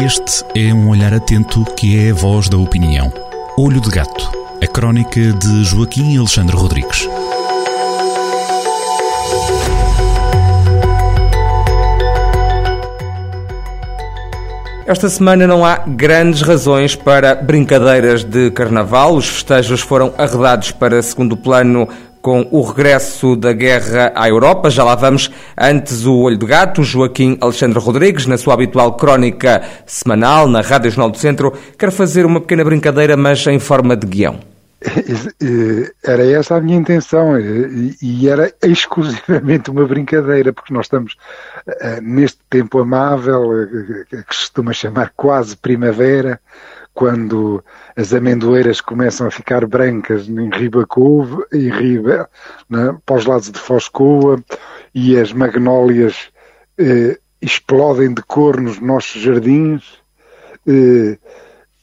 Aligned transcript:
Este 0.00 0.44
é 0.54 0.72
um 0.72 0.88
olhar 0.90 1.12
atento 1.12 1.64
que 1.74 1.98
é 1.98 2.12
a 2.12 2.14
voz 2.14 2.48
da 2.48 2.56
opinião. 2.56 3.12
Olho 3.58 3.80
de 3.80 3.90
Gato, 3.90 4.30
a 4.62 4.66
crónica 4.68 5.20
de 5.20 5.64
Joaquim 5.64 6.16
Alexandre 6.16 6.54
Rodrigues. 6.54 7.08
Esta 14.86 15.08
semana 15.08 15.48
não 15.48 15.66
há 15.66 15.78
grandes 15.86 16.42
razões 16.42 16.94
para 16.94 17.34
brincadeiras 17.34 18.22
de 18.22 18.52
carnaval. 18.52 19.16
Os 19.16 19.28
festejos 19.28 19.80
foram 19.80 20.14
arredados 20.16 20.70
para 20.70 21.02
segundo 21.02 21.36
plano 21.36 21.88
com 22.28 22.46
o 22.50 22.60
regresso 22.60 23.34
da 23.34 23.54
guerra 23.54 24.12
à 24.14 24.28
Europa. 24.28 24.68
Já 24.68 24.84
lá 24.84 24.94
vamos. 24.94 25.30
Antes, 25.58 26.04
o 26.04 26.14
Olho 26.14 26.36
de 26.36 26.44
Gato, 26.44 26.82
Joaquim 26.82 27.38
Alexandre 27.40 27.78
Rodrigues, 27.78 28.26
na 28.26 28.36
sua 28.36 28.52
habitual 28.52 28.98
crónica 28.98 29.62
semanal 29.86 30.46
na 30.46 30.60
Rádio 30.60 30.90
Jornal 30.90 31.08
do 31.08 31.16
Centro, 31.16 31.54
quer 31.78 31.90
fazer 31.90 32.26
uma 32.26 32.38
pequena 32.38 32.62
brincadeira, 32.62 33.16
mas 33.16 33.46
em 33.46 33.58
forma 33.58 33.96
de 33.96 34.06
guião. 34.06 34.40
Era 36.04 36.22
essa 36.30 36.56
a 36.56 36.60
minha 36.60 36.76
intenção 36.76 37.32
e 37.40 38.28
era 38.28 38.52
exclusivamente 38.62 39.70
uma 39.70 39.86
brincadeira, 39.86 40.52
porque 40.52 40.74
nós 40.74 40.84
estamos 40.84 41.16
eh, 41.66 41.98
neste 42.02 42.40
tempo 42.50 42.78
amável, 42.78 43.58
eh, 43.62 43.66
que 44.10 44.36
se 44.36 44.42
costuma 44.42 44.74
chamar 44.74 45.14
quase 45.16 45.56
primavera, 45.56 46.38
quando 46.98 47.64
as 47.94 48.12
amendoeiras 48.12 48.80
começam 48.80 49.28
a 49.28 49.30
ficar 49.30 49.64
brancas 49.64 50.28
em 50.28 50.50
Ribacoa, 50.50 51.46
em 51.52 51.70
Riba, 51.70 52.28
né, 52.68 52.92
para 53.06 53.16
os 53.18 53.24
lados 53.24 53.52
de 53.52 53.58
Foscoa, 53.60 54.42
e 54.92 55.16
as 55.16 55.32
magnólias 55.32 56.28
eh, 56.76 57.16
explodem 57.40 58.12
de 58.12 58.20
cor 58.22 58.60
nos 58.60 58.80
nossos 58.80 59.22
jardins. 59.22 59.84
Eh, 60.66 61.16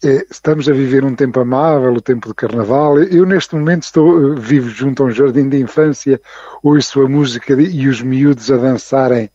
eh, 0.03 0.25
estamos 0.29 0.67
a 0.67 0.73
viver 0.73 1.05
um 1.05 1.15
tempo 1.15 1.39
amável, 1.39 1.93
o 1.93 2.01
tempo 2.01 2.27
de 2.27 2.33
carnaval. 2.33 3.01
Eu, 3.01 3.25
neste 3.25 3.55
momento, 3.55 3.83
estou 3.83 4.33
eh, 4.33 4.35
vivo 4.37 4.67
junto 4.67 5.01
a 5.01 5.05
um 5.05 5.11
jardim 5.11 5.47
de 5.47 5.61
infância, 5.61 6.19
ouço 6.61 7.01
a 7.01 7.07
música 7.07 7.53
e 7.53 7.87
os 7.87 8.01
miúdos 8.01 8.51
a 8.51 8.57
dançarem, 8.57 9.29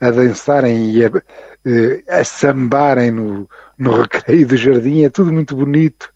a 0.00 0.10
dançarem 0.10 0.90
e 0.90 1.04
a, 1.04 1.10
eh, 1.64 2.02
a 2.08 2.24
sambarem 2.24 3.10
no, 3.10 3.48
no 3.78 4.02
recreio 4.02 4.46
do 4.46 4.56
jardim, 4.56 5.04
é 5.04 5.10
tudo 5.10 5.32
muito 5.32 5.56
bonito. 5.56 6.10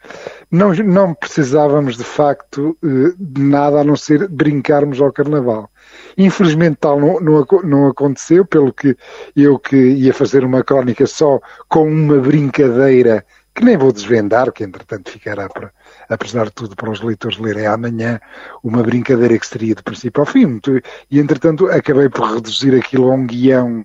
Não, 0.50 0.72
não 0.74 1.14
precisávamos 1.14 1.96
de 1.96 2.04
facto 2.04 2.76
eh, 2.82 3.14
de 3.18 3.42
nada 3.42 3.80
a 3.80 3.84
não 3.84 3.96
ser 3.96 4.28
brincarmos 4.28 5.00
ao 5.00 5.12
carnaval. 5.12 5.70
Infelizmente 6.16 6.78
tal 6.80 7.00
não, 7.00 7.20
não, 7.20 7.46
não 7.64 7.86
aconteceu, 7.86 8.44
pelo 8.44 8.72
que 8.72 8.96
eu 9.34 9.58
que 9.58 9.76
ia 9.76 10.12
fazer 10.12 10.44
uma 10.44 10.62
crónica 10.62 11.06
só 11.06 11.40
com 11.68 11.88
uma 11.88 12.18
brincadeira 12.18 13.24
que 13.58 13.64
nem 13.64 13.76
vou 13.76 13.92
desvendar, 13.92 14.52
que 14.52 14.62
entretanto 14.62 15.10
ficará 15.10 15.48
para, 15.48 15.72
apesar 16.08 16.44
de 16.44 16.52
tudo, 16.52 16.76
para 16.76 16.92
os 16.92 17.00
leitores 17.00 17.38
lerem 17.38 17.66
amanhã, 17.66 18.20
uma 18.62 18.84
brincadeira 18.84 19.36
que 19.36 19.46
seria 19.46 19.74
de 19.74 19.82
princípio 19.82 20.20
ao 20.20 20.26
fim. 20.26 20.60
E 21.10 21.18
entretanto 21.18 21.66
acabei 21.66 22.08
por 22.08 22.34
reduzir 22.34 22.72
aquilo 22.76 23.10
a 23.10 23.14
um 23.14 23.26
guião, 23.26 23.84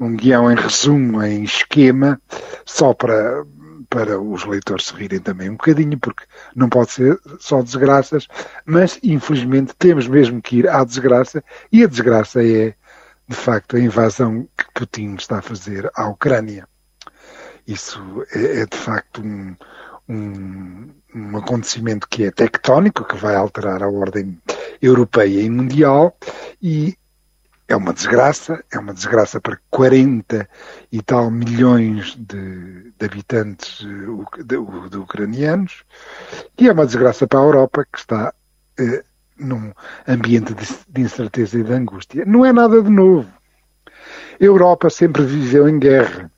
um 0.00 0.16
guião 0.16 0.50
em 0.50 0.54
resumo, 0.54 1.22
em 1.22 1.44
esquema, 1.44 2.18
só 2.64 2.94
para, 2.94 3.44
para 3.90 4.18
os 4.18 4.46
leitores 4.46 4.86
se 4.86 4.94
rirem 4.94 5.20
também 5.20 5.50
um 5.50 5.56
bocadinho, 5.56 5.98
porque 5.98 6.24
não 6.56 6.70
pode 6.70 6.90
ser 6.90 7.20
só 7.38 7.60
desgraças, 7.60 8.26
mas 8.64 8.98
infelizmente 9.02 9.74
temos 9.78 10.08
mesmo 10.08 10.40
que 10.40 10.60
ir 10.60 10.66
à 10.66 10.82
desgraça, 10.82 11.44
e 11.70 11.84
a 11.84 11.86
desgraça 11.86 12.42
é, 12.42 12.74
de 13.28 13.36
facto, 13.36 13.76
a 13.76 13.80
invasão 13.80 14.48
que 14.56 14.64
Putin 14.72 15.16
está 15.16 15.40
a 15.40 15.42
fazer 15.42 15.90
à 15.94 16.08
Ucrânia. 16.08 16.66
Isso 17.70 18.26
é, 18.34 18.62
é 18.62 18.66
de 18.66 18.76
facto 18.76 19.22
um, 19.22 19.54
um, 20.08 20.90
um, 21.14 21.36
acontecimento 21.36 22.08
que 22.08 22.24
é 22.24 22.30
tectónico, 22.32 23.04
que 23.04 23.16
vai 23.16 23.36
alterar 23.36 23.80
a 23.80 23.88
ordem 23.88 24.36
europeia 24.82 25.40
e 25.40 25.48
mundial, 25.48 26.16
e 26.60 26.96
é 27.68 27.76
uma 27.76 27.92
desgraça, 27.92 28.64
é 28.72 28.78
uma 28.80 28.92
desgraça 28.92 29.40
para 29.40 29.56
40 29.70 30.48
e 30.90 31.00
tal 31.00 31.30
milhões 31.30 32.16
de, 32.16 32.90
de 32.98 33.06
habitantes 33.06 33.86
eh, 33.86 34.42
de, 34.42 34.56
de, 34.56 34.90
de, 34.90 34.96
ucranianos, 34.96 35.84
e 36.58 36.68
é 36.68 36.72
uma 36.72 36.86
desgraça 36.86 37.28
para 37.28 37.38
a 37.38 37.44
Europa, 37.44 37.86
que 37.92 38.00
está 38.00 38.34
eh, 38.80 39.04
num 39.38 39.72
ambiente 40.08 40.54
de, 40.88 41.00
incerteza 41.00 41.56
e 41.56 41.62
de 41.62 41.72
angústia. 41.72 42.24
Não 42.26 42.44
é 42.44 42.52
nada 42.52 42.82
de 42.82 42.90
novo. 42.90 43.30
A 43.86 44.44
Europa 44.44 44.90
sempre 44.90 45.22
viveu 45.22 45.68
em 45.68 45.78
guerra 45.78 46.28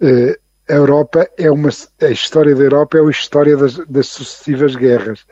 a 0.00 0.72
Europa 0.72 1.28
é 1.36 1.50
uma 1.50 1.70
a 2.00 2.10
história 2.10 2.54
da 2.54 2.62
Europa 2.62 2.98
é 2.98 3.00
a 3.00 3.10
história 3.10 3.56
das, 3.56 3.76
das, 3.86 4.08
sucessivas 4.08 4.76
guerras. 4.76 5.24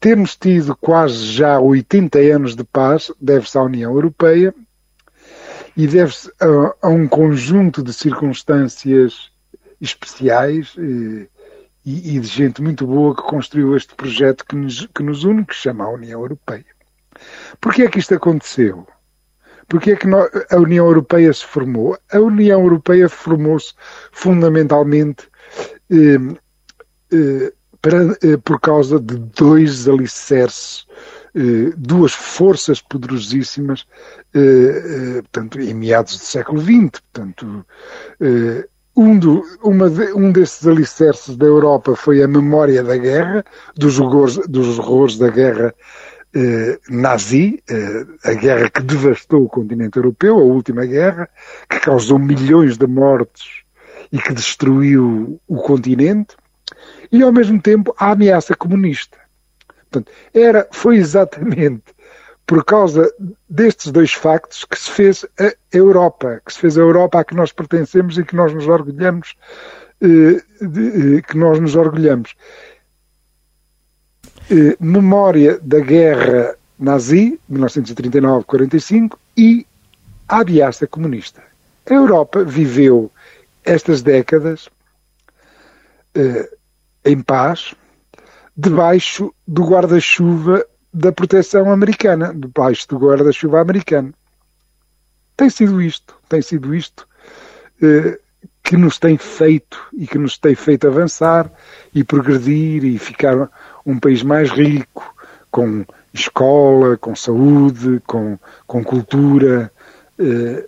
Temos 0.00 0.36
tido 0.36 0.76
quase 0.76 1.24
já 1.26 1.58
80 1.60 2.18
anos 2.18 2.56
de 2.56 2.64
paz, 2.64 3.12
deve-se 3.20 3.56
à 3.56 3.62
União 3.62 3.92
Europeia 3.92 4.54
e 5.76 5.86
deve-se 5.86 6.30
a, 6.40 6.86
a, 6.86 6.88
um 6.88 7.06
conjunto 7.06 7.82
de 7.82 7.92
circunstâncias 7.92 9.30
especiais 9.80 10.74
e, 10.76 11.28
e, 11.86 12.16
e, 12.16 12.20
de 12.20 12.26
gente 12.26 12.60
muito 12.60 12.86
boa 12.86 13.14
que 13.14 13.22
construiu 13.22 13.76
este 13.76 13.94
projeto 13.94 14.44
que 14.44 14.56
nos, 14.56 14.86
que 14.86 15.02
nos 15.02 15.24
une, 15.24 15.44
que 15.44 15.54
se 15.54 15.62
chama 15.62 15.84
a 15.84 15.90
União 15.90 16.20
Europeia. 16.20 16.66
Porquê 17.60 17.84
é 17.84 17.88
que 17.88 17.98
isto 17.98 18.14
aconteceu? 18.14 18.86
Porque 19.70 19.92
é 19.92 19.96
que 19.96 20.08
a 20.50 20.56
União 20.58 20.84
Europeia 20.86 21.32
se 21.32 21.46
formou? 21.46 21.96
A 22.12 22.18
União 22.18 22.60
Europeia 22.60 23.08
formou-se 23.08 23.72
fundamentalmente 24.10 25.28
eh, 25.88 26.18
eh, 27.12 27.52
para, 27.80 28.18
eh, 28.20 28.36
por 28.44 28.60
causa 28.60 28.98
de 28.98 29.16
dois 29.16 29.86
alicerces, 29.86 30.84
eh, 31.36 31.72
duas 31.76 32.12
forças 32.12 32.82
poderosíssimas, 32.82 33.86
eh, 34.34 34.40
eh, 34.40 35.22
portanto, 35.22 35.60
em 35.60 35.72
meados 35.72 36.18
do 36.18 36.24
século 36.24 36.60
XX. 36.60 36.90
Portanto, 37.12 37.64
um, 38.96 39.18
do, 39.20 39.44
de, 39.88 40.12
um, 40.14 40.32
desses 40.32 40.66
alicerces 40.66 41.36
da 41.36 41.46
Europa 41.46 41.94
foi 41.94 42.24
a 42.24 42.26
memória 42.26 42.82
da 42.82 42.96
guerra, 42.96 43.44
dos 43.76 44.00
horrores, 44.00 44.36
dos 44.48 44.80
horrores 44.80 45.16
da 45.16 45.28
guerra 45.30 45.72
eh, 46.34 46.78
nazi, 46.88 47.62
eh, 47.68 48.06
a 48.24 48.34
guerra 48.34 48.70
que 48.70 48.82
devastou 48.82 49.44
o 49.44 49.48
continente 49.48 49.96
europeu, 49.96 50.38
a 50.38 50.42
última 50.42 50.86
guerra, 50.86 51.28
que 51.68 51.80
causou 51.80 52.18
milhões 52.18 52.76
de 52.76 52.86
mortes 52.86 53.62
e 54.12 54.18
que 54.18 54.32
destruiu 54.32 55.40
o 55.46 55.56
continente, 55.56 56.36
e 57.10 57.22
ao 57.22 57.32
mesmo 57.32 57.60
tempo 57.60 57.94
a 57.98 58.12
ameaça 58.12 58.54
comunista. 58.54 59.18
Portanto, 59.90 60.12
era, 60.32 60.68
foi 60.70 60.96
exatamente 60.96 61.94
por 62.46 62.64
causa 62.64 63.12
destes 63.48 63.92
dois 63.92 64.12
factos 64.12 64.64
que 64.64 64.78
se 64.78 64.90
fez 64.90 65.24
a 65.38 65.52
Europa, 65.72 66.40
que 66.44 66.52
se 66.52 66.58
fez 66.58 66.76
a 66.76 66.80
Europa 66.80 67.20
a 67.20 67.24
que 67.24 67.34
nós 67.34 67.52
pertencemos 67.52 68.18
e 68.18 68.24
que 68.24 68.34
nós 68.34 68.52
nos 68.52 68.66
orgulhamos, 68.66 69.36
eh, 70.00 70.40
de, 70.60 71.18
eh, 71.18 71.22
que 71.22 71.36
nós 71.36 71.60
nos 71.60 71.76
orgulhamos 71.76 72.34
eh, 74.50 74.76
memória 74.80 75.58
da 75.62 75.80
guerra 75.80 76.56
nazi, 76.78 77.38
1939-45, 77.50 79.16
e 79.36 79.66
a 80.28 80.40
ameaça 80.40 80.86
comunista. 80.86 81.42
A 81.88 81.94
Europa 81.94 82.44
viveu 82.44 83.10
estas 83.64 84.02
décadas 84.02 84.68
eh, 86.14 86.50
em 87.04 87.20
paz, 87.20 87.74
debaixo 88.56 89.32
do 89.46 89.64
guarda-chuva 89.64 90.64
da 90.92 91.12
proteção 91.12 91.70
americana, 91.70 92.34
debaixo 92.34 92.88
do 92.88 92.98
guarda-chuva 92.98 93.60
americano. 93.60 94.12
Tem 95.36 95.48
sido 95.48 95.80
isto, 95.80 96.14
tem 96.28 96.42
sido 96.42 96.74
isto 96.74 97.08
eh, 97.82 98.18
que 98.62 98.76
nos 98.76 98.98
tem 98.98 99.16
feito 99.16 99.78
e 99.92 100.06
que 100.06 100.18
nos 100.18 100.38
tem 100.38 100.54
feito 100.54 100.86
avançar 100.86 101.50
e 101.94 102.04
progredir 102.04 102.84
e 102.84 102.98
ficar 102.98 103.48
um 103.84 103.98
país 103.98 104.22
mais 104.22 104.50
rico, 104.50 105.14
com 105.50 105.84
escola, 106.12 106.96
com 106.96 107.14
saúde, 107.14 108.00
com, 108.06 108.38
com 108.66 108.84
cultura, 108.84 109.72
eh, 110.18 110.64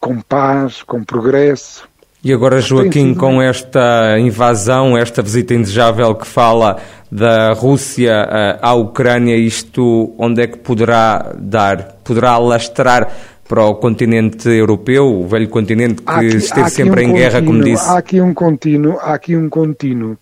com 0.00 0.20
paz, 0.20 0.82
com 0.82 1.02
progresso. 1.02 1.88
E 2.22 2.32
agora, 2.32 2.60
Joaquim, 2.60 3.14
com 3.14 3.40
esta 3.40 4.18
invasão, 4.18 4.96
esta 4.96 5.22
visita 5.22 5.54
indesejável 5.54 6.14
que 6.14 6.26
fala 6.26 6.80
da 7.10 7.52
Rússia 7.52 8.10
eh, 8.10 8.58
à 8.60 8.74
Ucrânia, 8.74 9.36
isto 9.36 10.12
onde 10.18 10.42
é 10.42 10.46
que 10.46 10.58
poderá 10.58 11.32
dar? 11.38 11.96
Poderá 12.02 12.32
alastrar 12.32 13.12
para 13.48 13.64
o 13.64 13.76
continente 13.76 14.48
europeu, 14.48 15.06
o 15.06 15.26
velho 15.26 15.48
continente 15.48 16.02
que 16.02 16.10
aqui, 16.10 16.36
esteve 16.36 16.70
sempre 16.70 17.06
um 17.06 17.10
em 17.10 17.12
guerra, 17.14 17.42
como 17.42 17.62
disse? 17.62 17.88
Há 17.88 17.98
aqui 17.98 18.20
um 18.20 18.34
contínuo, 18.34 18.98
há 18.98 19.14
aqui 19.14 19.36
um 19.36 19.48
contínuo 19.48 20.18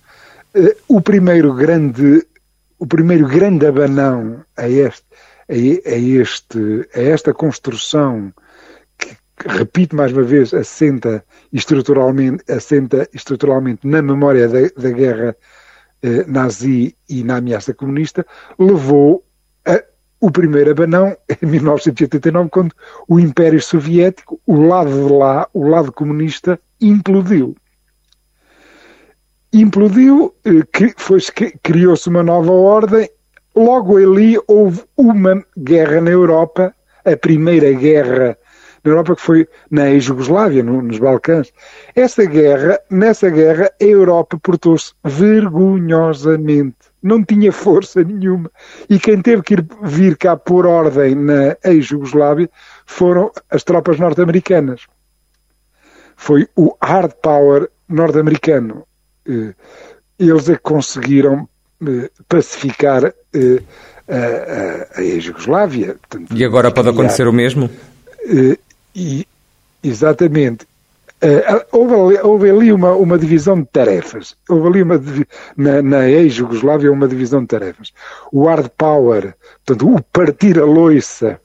eh, 0.54 0.76
o 0.86 1.00
primeiro 1.00 1.52
grande, 1.54 2.24
o 2.78 2.86
primeiro 2.86 3.26
grande 3.26 3.66
abanão 3.66 4.44
a, 4.56 4.68
este, 4.68 5.04
a, 5.48 5.52
a, 5.52 5.98
este, 5.98 6.88
a 6.94 7.00
esta 7.00 7.34
construção 7.34 8.32
que, 8.96 9.16
repito 9.46 9.96
mais 9.96 10.12
uma 10.12 10.22
vez, 10.22 10.54
assenta 10.54 11.24
estruturalmente, 11.52 12.44
assenta 12.50 13.08
estruturalmente 13.12 13.86
na 13.86 14.00
memória 14.00 14.48
da, 14.48 14.60
da 14.76 14.90
guerra 14.90 15.36
eh, 16.02 16.24
nazi 16.28 16.94
e 17.08 17.24
na 17.24 17.38
ameaça 17.38 17.74
comunista, 17.74 18.24
levou 18.58 19.24
o 20.20 20.30
primeiro 20.30 20.70
abanão 20.70 21.16
em 21.42 21.46
1989, 21.46 22.48
quando 22.50 22.74
o 23.08 23.20
Império 23.20 23.60
Soviético, 23.60 24.40
o 24.46 24.66
lado 24.66 24.90
de 24.90 25.12
lá, 25.12 25.48
o 25.52 25.68
lado 25.68 25.92
comunista, 25.92 26.58
implodiu. 26.80 27.56
Implodiu, 29.52 30.34
eh, 30.44 30.62
criou-se 31.62 32.08
uma 32.08 32.22
nova 32.22 32.50
ordem, 32.50 33.08
logo 33.54 33.96
ali 33.96 34.36
houve 34.48 34.82
uma 34.96 35.44
guerra 35.56 36.00
na 36.00 36.10
Europa, 36.10 36.74
a 37.04 37.16
primeira 37.16 37.72
guerra 37.72 38.36
na 38.84 38.90
Europa, 38.90 39.16
que 39.16 39.22
foi 39.22 39.48
na 39.70 39.90
ex-Jugoslávia, 39.90 40.62
no, 40.62 40.82
nos 40.82 40.98
Balcãs. 40.98 41.52
Essa 41.94 42.24
guerra, 42.26 42.78
nessa 42.90 43.30
guerra, 43.30 43.72
a 43.80 43.84
Europa 43.84 44.38
portou-se 44.40 44.92
vergonhosamente. 45.02 46.76
Não 47.02 47.24
tinha 47.24 47.50
força 47.50 48.04
nenhuma. 48.04 48.50
E 48.88 48.98
quem 48.98 49.20
teve 49.20 49.42
que 49.42 49.54
ir, 49.54 49.66
vir 49.82 50.16
cá 50.16 50.36
por 50.36 50.66
ordem 50.66 51.14
na 51.14 51.56
ex-Jugoslávia 51.64 52.50
foram 52.86 53.30
as 53.50 53.62
tropas 53.62 53.98
norte-americanas. 53.98 54.82
Foi 56.16 56.46
o 56.54 56.76
hard 56.82 57.12
power 57.22 57.68
norte-americano. 57.88 58.86
Eh, 59.26 59.54
eles 60.18 60.48
é 60.48 60.54
que 60.54 60.62
conseguiram 60.62 61.48
eh, 61.86 62.10
pacificar 62.28 63.04
eh, 63.04 63.62
a, 64.08 64.98
a, 64.98 65.00
a 65.00 65.18
Jugoslávia. 65.18 65.96
E 66.34 66.44
agora 66.44 66.70
pode 66.70 66.90
acontecer 66.90 67.26
o 67.26 67.32
mesmo? 67.32 67.68
E, 68.94 69.26
exatamente. 69.82 70.66
Uh, 71.22 71.64
houve, 71.72 72.20
houve, 72.20 72.50
ali 72.50 72.72
uma, 72.72 72.92
uma 72.92 73.18
divisão 73.18 73.60
de 73.60 73.66
tarefas. 73.66 74.36
Houve 74.48 74.68
ali 74.68 74.82
uma, 74.82 75.00
na, 75.56 75.80
na 75.80 76.08
ex-Jugoslávia 76.08 76.92
uma 76.92 77.08
divisão 77.08 77.40
de 77.40 77.46
tarefas. 77.46 77.92
O 78.30 78.46
hard 78.46 78.68
power, 78.76 79.34
portanto, 79.64 79.94
o 79.94 80.02
partir 80.02 80.58
a 80.58 80.64
loiça, 80.64 81.40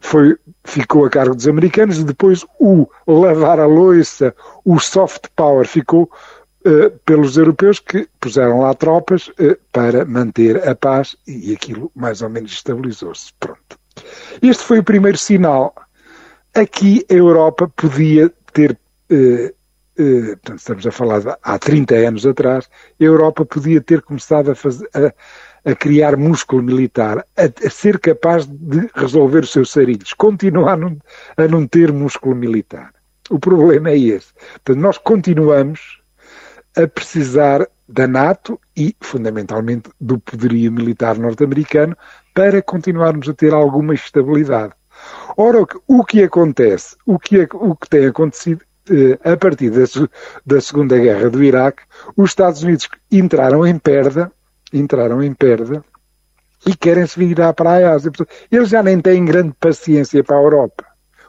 foi, 0.00 0.36
ficou 0.64 1.04
a 1.04 1.10
cargo 1.10 1.34
dos 1.34 1.46
americanos, 1.46 2.02
depois 2.02 2.44
o 2.58 2.86
lavar 3.06 3.60
a 3.60 3.66
loiça, 3.66 4.34
o 4.64 4.78
soft 4.78 5.26
power 5.36 5.66
ficou 5.66 6.10
uh, 6.66 6.90
pelos 7.04 7.36
europeus 7.36 7.78
que 7.78 8.08
puseram 8.20 8.60
lá 8.60 8.74
tropas 8.74 9.28
uh, 9.28 9.56
para 9.70 10.04
manter 10.04 10.68
a 10.68 10.74
paz 10.74 11.16
e 11.26 11.54
aquilo 11.54 11.90
mais 11.94 12.20
ou 12.22 12.28
menos 12.28 12.52
estabilizou-se. 12.52 13.32
Pronto. 13.38 13.78
Este 14.40 14.64
foi 14.64 14.78
o 14.78 14.84
primeiro 14.84 15.18
sinal 15.18 15.74
Aqui 16.54 17.02
a 17.10 17.14
Europa 17.14 17.66
podia 17.66 18.30
ter, 18.52 18.78
eh, 19.08 19.54
eh, 19.98 20.36
portanto, 20.36 20.58
estamos 20.58 20.86
a 20.86 20.92
falar 20.92 21.20
de, 21.20 21.34
há 21.42 21.58
30 21.58 21.94
anos 21.94 22.26
atrás, 22.26 22.68
a 23.00 23.04
Europa 23.04 23.46
podia 23.46 23.80
ter 23.80 24.02
começado 24.02 24.50
a, 24.50 24.54
a, 24.54 25.70
a 25.70 25.74
criar 25.74 26.14
músculo 26.14 26.62
militar, 26.62 27.24
a, 27.38 27.66
a, 27.66 27.70
ser 27.70 27.98
capaz 27.98 28.46
de 28.46 28.86
resolver 28.94 29.44
os 29.44 29.50
seus 29.50 29.70
sarilhos, 29.70 30.12
continuar 30.12 30.74
a 30.74 30.76
não, 30.76 30.98
a 31.38 31.48
não 31.48 31.66
ter 31.66 31.90
músculo 31.90 32.34
militar. 32.34 32.92
O 33.30 33.38
problema 33.38 33.88
é 33.88 33.98
esse. 33.98 34.34
Portanto, 34.62 34.82
nós 34.82 34.98
continuamos 34.98 36.02
a 36.76 36.86
precisar 36.86 37.66
da 37.88 38.06
NATO 38.06 38.60
e, 38.76 38.94
fundamentalmente, 39.00 39.90
do 39.98 40.18
poderio 40.18 40.70
militar 40.70 41.16
norte-americano 41.16 41.96
para 42.34 42.60
continuarmos 42.60 43.26
a 43.26 43.32
ter 43.32 43.54
alguma 43.54 43.94
estabilidade. 43.94 44.74
Ora, 45.36 45.64
o 45.86 46.04
que 46.04 46.22
acontece, 46.22 46.96
o 47.06 47.18
que, 47.18 47.40
é, 47.40 47.48
o 47.52 47.74
que 47.74 47.88
tem 47.88 48.06
acontecido 48.06 48.62
eh, 48.90 49.18
a 49.22 49.36
partir 49.36 49.70
da, 49.70 49.84
da 50.44 50.60
Segunda 50.60 50.98
Guerra 50.98 51.30
do 51.30 51.42
Iraque, 51.42 51.82
os 52.16 52.30
Estados 52.30 52.62
Unidos 52.62 52.88
entraram 53.10 53.66
em 53.66 53.78
perda, 53.78 54.30
entraram 54.72 55.22
em 55.22 55.32
perda 55.32 55.84
e 56.66 56.76
querem 56.76 57.06
se 57.06 57.18
virar 57.18 57.52
para 57.52 57.70
a 57.70 57.94
Ásia. 57.94 58.10
Eles 58.50 58.68
já 58.68 58.82
nem 58.82 59.00
têm 59.00 59.24
grande 59.24 59.54
paciência 59.58 60.22
para 60.24 60.36
a 60.36 60.42
Europa. 60.42 60.84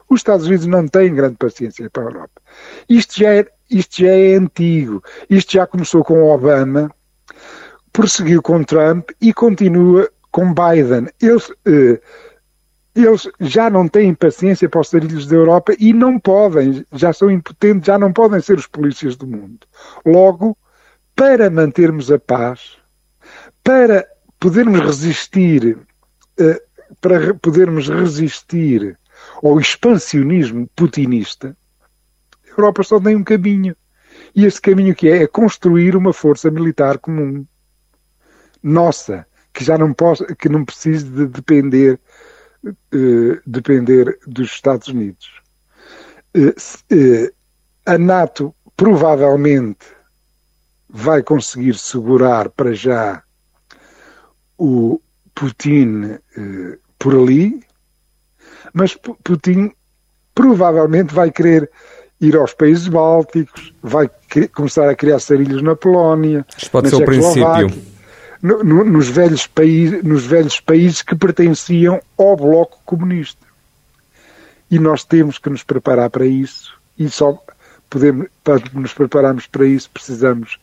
Os 0.08 0.20
Estados 0.20 0.46
Unidos 0.46 0.66
não 0.66 0.86
têm 0.86 1.14
grande 1.14 1.36
paciência 1.36 1.88
para 1.90 2.02
a 2.02 2.06
Europa. 2.06 2.42
Isto 2.88 3.18
já 3.18 3.34
é, 3.34 3.46
isto 3.70 4.02
já 4.02 4.10
é 4.10 4.34
antigo. 4.34 5.02
Isto 5.30 5.52
já 5.52 5.66
começou 5.66 6.04
com 6.04 6.24
Obama, 6.24 6.90
prosseguiu 7.92 8.42
com 8.42 8.62
Trump 8.62 9.10
e 9.20 9.32
continua 9.32 10.10
com 10.30 10.52
Biden. 10.52 11.08
Eles 11.20 11.52
eh, 11.66 12.00
eles 12.94 13.28
já 13.40 13.68
não 13.68 13.88
têm 13.88 14.14
paciência 14.14 14.68
para 14.68 14.80
os 14.80 14.88
sarilhos 14.88 15.26
da 15.26 15.34
Europa 15.34 15.74
e 15.78 15.92
não 15.92 16.18
podem, 16.18 16.86
já 16.92 17.12
são 17.12 17.30
impotentes, 17.30 17.86
já 17.86 17.98
não 17.98 18.12
podem 18.12 18.40
ser 18.40 18.56
os 18.56 18.66
polícias 18.66 19.16
do 19.16 19.26
mundo. 19.26 19.66
Logo, 20.06 20.56
para 21.16 21.50
mantermos 21.50 22.10
a 22.10 22.18
paz, 22.18 22.76
para 23.64 24.06
podermos 24.38 24.80
resistir, 24.80 25.76
eh, 26.38 26.62
para 27.00 27.34
podermos 27.34 27.88
resistir 27.88 28.96
ao 29.42 29.58
expansionismo 29.58 30.68
putinista, 30.76 31.56
a 32.46 32.50
Europa 32.50 32.84
só 32.84 33.00
tem 33.00 33.16
um 33.16 33.24
caminho. 33.24 33.76
E 34.36 34.44
esse 34.44 34.60
caminho 34.60 34.94
que 34.94 35.08
é, 35.08 35.22
é 35.22 35.26
construir 35.26 35.96
uma 35.96 36.12
força 36.12 36.50
militar 36.50 36.98
comum. 36.98 37.44
Nossa, 38.62 39.26
que 39.52 39.64
já 39.64 39.76
não, 39.76 39.92
possa, 39.92 40.24
que 40.34 40.48
não 40.48 40.64
precise 40.64 41.04
de 41.04 41.26
depender 41.26 42.00
depender 43.46 44.18
dos 44.26 44.52
Estados 44.52 44.88
Unidos. 44.88 45.42
Eh, 46.34 46.54
eh, 46.90 47.32
a 47.86 47.98
NATO 47.98 48.54
provavelmente 48.76 49.86
vai 50.88 51.22
conseguir 51.22 51.74
segurar 51.76 52.48
para 52.50 52.72
já 52.72 53.22
o 54.56 55.00
Putin 55.34 56.18
por 56.98 57.14
ali, 57.14 57.60
mas 58.72 58.94
Putin 58.94 59.72
provavelmente 60.34 61.12
vai 61.12 61.30
querer 61.30 61.70
ir 62.20 62.36
aos 62.36 62.54
países 62.54 62.88
bálticos, 62.88 63.74
vai 63.82 64.08
começar 64.54 64.88
a 64.88 64.94
criar 64.94 65.18
sarilhos 65.18 65.62
na 65.62 65.74
Polónia, 65.74 66.46
Isto 66.56 66.70
pode 66.70 66.88
ser 66.88 66.96
o 66.96 67.04
princípio 67.04 67.93
no, 68.44 68.62
no, 68.62 68.84
nos, 68.84 69.08
velhos 69.08 69.46
país, 69.46 70.04
nos 70.04 70.26
velhos 70.26 70.60
países 70.60 71.00
que 71.00 71.16
pertenciam 71.16 72.02
ao 72.18 72.36
Bloco 72.36 72.78
Comunista. 72.84 73.40
E 74.70 74.78
nós 74.78 75.02
temos 75.02 75.38
que 75.38 75.48
nos 75.48 75.62
preparar 75.62 76.10
para 76.10 76.26
isso 76.26 76.78
e 76.98 77.08
só 77.08 77.42
podemos, 77.88 78.28
para 78.44 78.62
nos 78.74 78.92
prepararmos 78.92 79.46
para 79.46 79.66
isso 79.66 79.88
precisamos, 79.90 80.58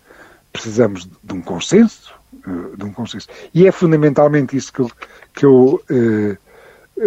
precisamos 0.53 1.09
de 1.23 1.33
um 1.33 1.41
consenso, 1.41 2.13
eh, 2.45 2.77
de 2.77 2.83
um 2.83 2.93
consenso. 2.93 3.27
E 3.51 3.65
é 3.65 3.71
fundamentalmente 3.71 4.55
isso 4.55 4.71
que 4.71 4.81
eu, 4.81 4.91
que 5.33 5.45
eu 5.45 5.83
eh, 5.89 6.37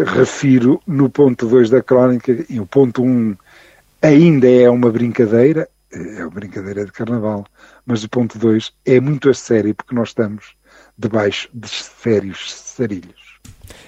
refiro 0.07 0.83
no 0.89 1.09
ponto 1.09 1.47
2 1.47 1.71
da 1.71 1.85
crónica, 1.85 2.45
e 2.49 2.59
o 2.59 2.67
ponto 2.67 3.01
1 3.01 3.07
um 3.07 3.37
ainda 4.03 4.51
é 4.51 4.69
uma 4.69 4.91
brincadeira, 4.91 5.69
eh, 5.93 6.17
é 6.19 6.23
uma 6.23 6.33
brincadeira 6.33 6.85
de 6.85 6.91
carnaval, 6.91 7.47
mas 7.87 8.03
o 8.03 8.09
ponto 8.09 8.37
2 8.41 8.73
é 8.85 8.99
muito 8.99 9.31
a 9.31 9.35
sério 9.35 9.73
porque 9.73 9.95
nós 9.95 10.09
estamos 10.09 10.57
debaixo 10.99 11.49
de 11.53 11.69
sérios 11.69 12.53
sarilhos. 12.53 13.25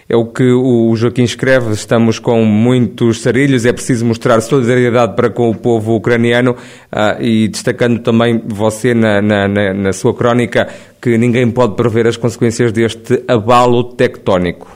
É 0.08 0.16
o 0.16 0.26
que 0.26 0.44
o 0.44 0.94
Joaquim 0.94 1.24
escreve, 1.24 1.72
estamos 1.72 2.20
com 2.20 2.44
muitos 2.44 3.22
sarilhos, 3.22 3.66
é 3.66 3.72
preciso 3.72 4.04
mostrar 4.04 4.40
solidariedade 4.40 5.16
para 5.16 5.28
com 5.28 5.50
o 5.50 5.54
povo 5.54 5.96
ucraniano 5.96 6.56
ah, 6.92 7.16
e 7.20 7.48
destacando 7.48 7.98
também 8.00 8.40
você 8.46 8.94
na, 8.94 9.20
na, 9.20 9.48
na, 9.48 9.92
sua 9.92 10.14
crónica 10.14 10.68
que 11.02 11.18
ninguém 11.18 11.50
pode 11.50 11.74
prever 11.74 12.06
as 12.06 12.16
consequências 12.16 12.70
deste 12.70 13.24
abalo 13.26 13.82
tectónico. 13.82 14.68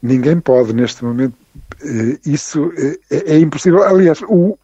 Ninguém 0.00 0.38
pode 0.38 0.72
neste 0.72 1.04
momento, 1.04 1.34
eh, 1.82 2.18
isso 2.24 2.72
eh, 2.78 2.98
é, 3.10 3.34
é 3.34 3.38
impossível. 3.40 3.82
Aliás, 3.82 4.22
o, 4.22 4.56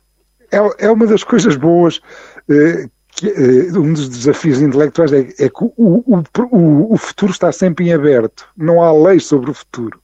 é, 0.53 0.87
é 0.87 0.91
uma 0.91 1.07
das 1.07 1.25
coisas 1.25 1.57
boas 1.57 2.01
eh, 2.49 2.87
que, 3.15 3.29
uh, 3.29 3.81
um 3.81 3.93
dos 3.93 4.09
desafios 4.09 4.61
intelectuais 4.61 5.13
é, 5.13 5.21
é 5.39 5.49
que 5.49 5.65
o, 5.65 5.73
o, 5.77 6.23
o, 6.51 6.95
o, 6.95 6.97
futuro 6.97 7.33
está 7.33 7.53
sempre 7.53 7.89
em 7.89 7.93
aberto. 7.93 8.49
Não 8.57 8.83
há 8.83 8.93
lei 8.93 9.21
sobre 9.21 9.51
o 9.51 9.55
futuro. 9.55 10.01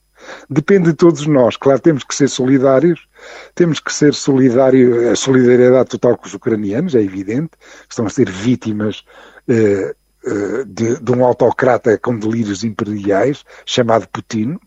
Depende 0.49 0.89
de 0.89 0.93
todos 0.93 1.25
nós. 1.25 1.57
Claro, 1.57 1.79
temos 1.79 2.03
que 2.03 2.13
ser 2.13 2.29
solidários, 2.29 3.07
temos 3.55 3.79
que 3.79 3.93
ser 3.93 4.13
solidários, 4.13 5.07
a 5.07 5.15
solidariedade 5.15 5.89
total 5.89 6.17
com 6.17 6.27
os 6.27 6.33
ucranianos, 6.33 6.95
é 6.95 7.01
evidente, 7.01 7.51
estão 7.89 8.05
a 8.05 8.09
ser 8.09 8.29
vítimas 8.29 9.03
uh, 9.47 10.29
uh, 10.29 10.65
de, 10.65 10.99
de, 11.01 11.11
um 11.11 11.23
autocrata 11.23 11.97
com 11.97 12.17
delírios 12.17 12.63
imperiais, 12.63 13.43
chamado 13.65 14.07
Putin, 14.09 14.59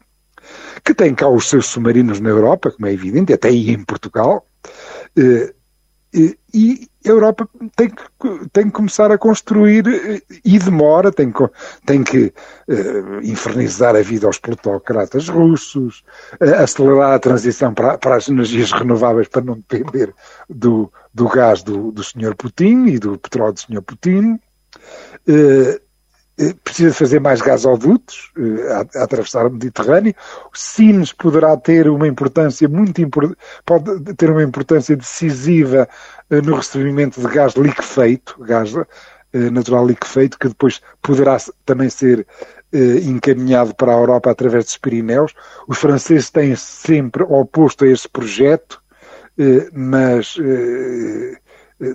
que 0.84 0.94
tem 0.94 1.14
cá 1.14 1.28
os 1.28 1.48
seus 1.48 1.66
submarinos 1.66 2.18
na 2.18 2.30
Europa, 2.30 2.70
como 2.70 2.86
é 2.86 2.92
evidente, 2.92 3.32
até 3.32 3.48
aí 3.48 3.70
em 3.70 3.84
Portugal. 3.84 4.46
Uh, 5.16 5.61
E 6.14 6.88
a 7.06 7.08
Europa 7.08 7.48
tem 7.74 7.88
que, 7.88 8.02
tem 8.52 8.64
que 8.66 8.70
começar 8.70 9.10
a 9.10 9.16
construir 9.16 10.22
e 10.44 10.58
demora, 10.58 11.10
tem 11.10 11.32
que, 11.32 11.50
tem 11.86 12.04
que 12.04 12.32
uh, 12.68 13.20
infernizar 13.22 13.96
a 13.96 14.02
vida 14.02 14.26
aos 14.26 14.38
plutocratas 14.38 15.28
russos, 15.28 16.04
uh, 16.40 16.62
acelerar 16.62 17.14
a 17.14 17.18
transição 17.18 17.72
para, 17.72 17.96
para, 17.96 18.16
as 18.16 18.28
energias 18.28 18.70
renováveis 18.72 19.28
para 19.28 19.42
não 19.42 19.54
depender 19.54 20.14
do, 20.48 20.92
do 21.14 21.28
gás 21.28 21.62
do, 21.62 21.90
do 21.90 22.04
Sr. 22.04 22.34
Putin 22.36 22.86
e 22.86 22.98
do 22.98 23.18
petróleo 23.18 23.54
do 23.54 23.60
Sr. 23.60 23.82
Putin. 23.82 24.38
Uh, 25.26 25.28
eh, 25.28 25.81
precisa 26.64 26.94
fazer 26.94 27.20
mais 27.20 27.40
gasodutos 27.40 28.32
uh, 28.36 28.98
a, 28.98 29.04
atravessar 29.04 29.46
o 29.46 29.50
Mediterrâneo. 29.50 30.14
O 30.52 30.56
Sines 30.56 31.12
poderá 31.12 31.56
ter 31.56 31.88
uma 31.88 32.06
importância 32.06 32.68
muito 32.68 33.02
pode 33.64 34.14
ter 34.14 34.30
uma 34.30 34.42
importância 34.42 34.96
decisiva 34.96 35.88
uh, 36.30 36.42
no 36.42 36.56
recebimento 36.56 37.20
de 37.20 37.26
gás 37.28 37.54
liquefeito, 37.54 38.36
gás 38.42 38.72
natural 39.50 39.86
liquefeito, 39.86 40.38
que 40.38 40.48
depois 40.48 40.82
poderá 41.00 41.38
também 41.64 41.88
ser 41.88 42.26
encaminhado 43.06 43.74
para 43.74 43.90
a 43.90 43.96
Europa 43.96 44.30
através 44.30 44.66
dos 44.66 44.76
Pirineus. 44.76 45.32
Os 45.66 45.78
franceses 45.78 46.28
têm 46.28 46.54
sempre 46.54 47.22
oposto 47.22 47.86
a 47.86 47.88
este 47.88 48.10
projeto, 48.10 48.78
mas 49.72 50.36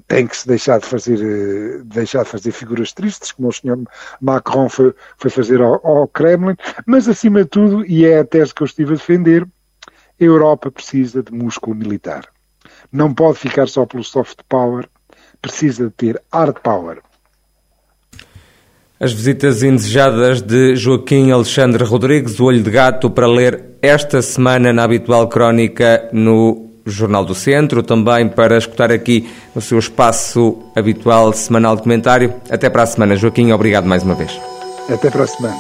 tem 0.08 0.28
que 0.28 0.36
se 0.36 0.48
deixar 0.48 0.80
de 0.80 0.86
fazer, 0.86 1.20
eh, 1.20 1.82
deixar 1.86 2.24
de 2.24 2.30
fazer 2.30 2.52
figuras 2.52 2.94
tristes, 2.94 3.32
como 3.32 3.48
o 3.48 3.54
senhor 3.54 3.80
Macron 4.22 4.70
foi, 4.70 4.94
foi 5.18 5.30
fazer 5.30 5.62
ao, 5.62 5.86
ao, 5.86 6.08
Kremlin, 6.08 6.56
mas 6.86 7.08
acima 7.08 7.44
de 7.44 7.50
tudo, 7.50 7.86
e 7.86 8.06
é 8.06 8.20
a 8.20 8.26
tese 8.26 8.54
que 8.54 8.62
eu 8.62 8.66
estive 8.66 8.94
a 8.94 8.98
defender, 8.98 9.44
a 9.44 10.24
Europa 10.24 10.72
precisa 10.72 11.24
de 11.24 11.32
músculo 11.32 11.76
militar. 11.76 12.26
Não 12.92 13.14
pode 13.14 13.38
ficar 13.38 13.68
só 13.68 13.86
pelo 13.86 14.04
soft 14.04 14.40
power, 14.50 14.88
precisa 15.42 15.86
de 15.86 15.92
ter 15.92 16.22
hard 16.32 16.60
power. 16.62 17.00
As 19.00 19.14
visitas 19.14 19.62
indesejadas 19.62 20.42
de 20.42 20.76
Joaquim 20.76 21.32
Alexandre 21.32 21.84
Rodrigues, 21.84 22.40
o 22.40 22.46
Olho 22.46 22.64
de 22.64 22.72
Gato, 22.72 23.12
para 23.12 23.28
ler 23.28 23.78
esta 23.80 24.24
semana 24.24 24.74
na 24.74 24.84
habitual 24.84 25.30
crónica 25.30 26.10
no 26.12 26.67
Jornal 26.90 27.26
do 27.26 27.36
Centro, 27.36 27.84
também 27.84 28.28
para 28.28 28.58
escutar 28.58 28.92
aqui 28.92 29.30
o 29.56 29.62
seu 29.62 29.80
espaço 29.80 30.58
habitual 30.76 31.34
semanal 31.34 31.76
de 31.76 31.84
comentário. 31.84 32.34
Até 32.50 32.70
para 32.70 32.84
a 32.84 32.86
semana, 32.86 33.16
Joaquim, 33.16 33.52
obrigado 33.52 33.86
mais 33.86 34.04
uma 34.04 34.16
vez. 34.16 34.32
Até 34.90 35.10
para 35.10 35.24
a 35.24 35.28
semana. 35.28 35.60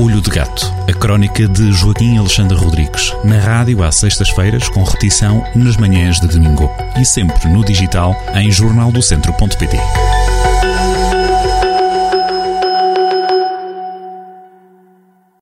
Olho 0.00 0.20
de 0.20 0.30
Gato, 0.30 0.72
a 0.88 0.92
crónica 0.92 1.46
de 1.46 1.72
Joaquim 1.72 2.18
Alexandre 2.18 2.56
Rodrigues, 2.56 3.14
na 3.24 3.38
rádio 3.38 3.82
às 3.82 3.96
sextas-feiras, 3.96 4.68
com 4.68 4.82
repetição 4.82 5.44
nas 5.54 5.76
manhãs 5.76 6.20
de 6.20 6.28
domingo 6.28 6.70
e 7.00 7.04
sempre 7.04 7.48
no 7.48 7.64
digital 7.64 8.14
em 8.34 8.50
jornaldocentro.pt. 8.50 9.76